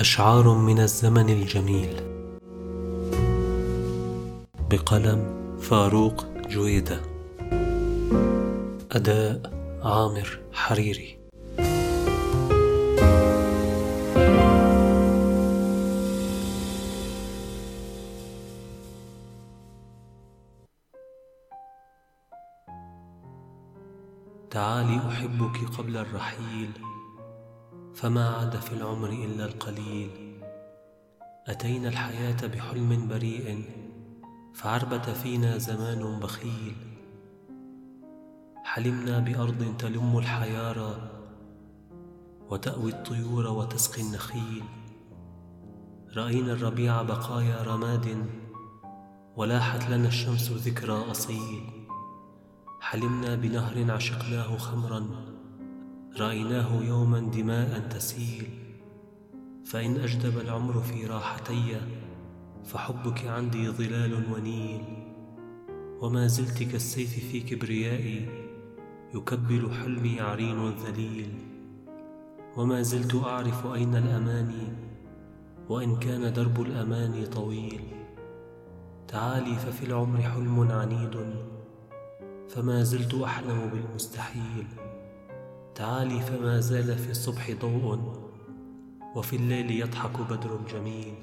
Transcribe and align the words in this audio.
أشعار 0.00 0.48
من 0.48 0.78
الزمن 0.78 1.30
الجميل. 1.30 1.96
بقلم 4.70 5.20
فاروق 5.60 6.26
جويدة 6.48 7.00
أداء 8.92 9.52
عامر 9.82 10.38
حريري. 10.52 11.18
تعالي 24.50 24.96
أحبك 25.08 25.78
قبل 25.78 25.96
الرحيل. 25.96 26.70
فما 27.96 28.28
عاد 28.28 28.56
في 28.56 28.72
العمر 28.72 29.08
إلا 29.08 29.44
القليل. 29.44 30.40
أتينا 31.46 31.88
الحياة 31.88 32.46
بحلم 32.46 33.08
بريء 33.08 33.64
فعربة 34.54 35.12
فينا 35.12 35.58
زمان 35.58 36.20
بخيل. 36.20 36.76
حلمنا 38.64 39.18
بأرض 39.18 39.76
تلم 39.78 40.18
الحيارى 40.18 41.10
وتأوي 42.50 42.90
الطيور 42.90 43.46
وتسقي 43.46 44.02
النخيل. 44.02 44.64
رأينا 46.16 46.52
الربيع 46.52 47.02
بقايا 47.02 47.62
رماد 47.62 48.26
ولاحت 49.36 49.90
لنا 49.90 50.08
الشمس 50.08 50.50
ذكرى 50.50 51.10
أصيل. 51.10 51.62
حلمنا 52.80 53.34
بنهر 53.34 53.92
عشقناه 53.92 54.56
خمرا 54.56 55.35
رأيناه 56.20 56.82
يوما 56.82 57.20
دماء 57.20 57.88
تسيل 57.88 58.48
فإن 59.64 59.96
أجدب 59.96 60.38
العمر 60.38 60.80
في 60.80 61.06
راحتي 61.06 61.80
فحبك 62.64 63.26
عندي 63.26 63.68
ظلال 63.68 64.32
ونيل. 64.32 64.84
وما 66.00 66.26
زلت 66.26 66.62
كالسيف 66.62 67.30
في 67.32 67.40
كبريائي 67.40 68.28
يكبل 69.14 69.70
حلمي 69.72 70.20
عرين 70.20 70.70
ذليل. 70.70 71.34
وما 72.56 72.82
زلت 72.82 73.14
أعرف 73.14 73.66
أين 73.66 73.96
الأماني 73.96 74.68
وإن 75.68 75.98
كان 75.98 76.32
درب 76.32 76.60
الأماني 76.60 77.26
طويل. 77.26 77.80
تعالي 79.08 79.54
ففي 79.54 79.86
العمر 79.86 80.22
حلم 80.22 80.70
عنيد 80.70 81.16
فما 82.48 82.82
زلت 82.82 83.14
أحلم 83.14 83.70
بالمستحيل. 83.72 84.66
تعالي 85.76 86.20
فما 86.20 86.60
زال 86.60 86.98
في 86.98 87.10
الصبح 87.10 87.50
ضوء 87.60 87.98
وفي 89.16 89.36
الليل 89.36 89.70
يضحك 89.70 90.20
بدر 90.20 90.60
جميل. 90.72 91.14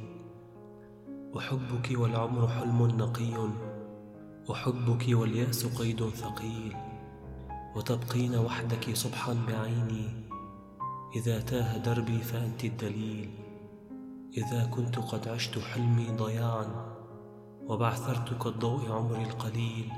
أحبك 1.38 1.90
والعمر 1.92 2.48
حلم 2.48 2.88
نقي 2.88 3.50
أحبك 4.52 5.06
واليأس 5.10 5.66
قيد 5.66 6.10
ثقيل. 6.10 6.76
وتبقين 7.76 8.36
وحدك 8.36 8.96
صبحا 8.96 9.34
بعيني 9.48 10.10
إذا 11.16 11.40
تاه 11.42 11.78
دربي 11.78 12.18
فأنت 12.18 12.64
الدليل. 12.64 13.30
إذا 14.38 14.66
كنت 14.66 15.00
قد 15.00 15.28
عشت 15.28 15.60
حلمي 15.60 16.08
ضياعا 16.18 16.96
وبعثرت 17.68 18.44
كالضوء 18.44 18.92
عمري 18.92 19.24
القليل. 19.24 19.92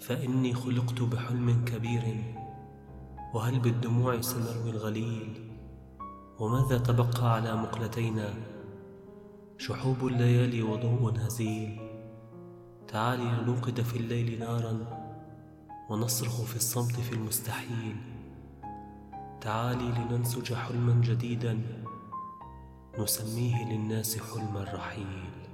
فإني 0.00 0.54
خلقت 0.54 1.02
بحلم 1.02 1.64
كبير 1.64 2.02
وهل 3.34 3.60
بالدموع 3.60 4.20
سنروي 4.20 4.70
الغليل؟ 4.70 5.56
وماذا 6.38 6.78
تبقى 6.78 7.34
على 7.34 7.56
مقلتينا؟ 7.56 8.34
شحوب 9.58 10.06
الليالي 10.06 10.62
وضوء 10.62 11.12
هزيل. 11.18 11.80
تعالي 12.88 13.24
لنوقد 13.24 13.80
في 13.80 13.96
الليل 13.96 14.40
نارا 14.40 14.86
ونصرخ 15.90 16.42
في 16.42 16.56
الصمت 16.56 17.00
في 17.00 17.12
المستحيل. 17.12 17.96
تعالي 19.40 19.88
لننسج 19.88 20.54
حلما 20.54 21.00
جديدا 21.04 21.60
نسميه 22.98 23.72
للناس 23.72 24.18
حلم 24.18 24.56
الرحيل. 24.56 25.49